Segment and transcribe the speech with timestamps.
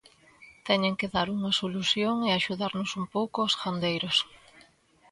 [0.67, 4.17] Teñen que dar unha solución e axudarnos un pouco aos gandeiros.